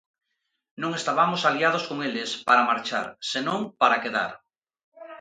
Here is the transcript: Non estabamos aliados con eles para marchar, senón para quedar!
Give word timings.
Non 0.81 0.91
estabamos 0.99 1.41
aliados 1.49 1.83
con 1.89 1.97
eles 2.09 2.29
para 2.47 2.67
marchar, 2.71 3.07
senón 3.31 3.59
para 3.81 4.01
quedar! 4.03 4.31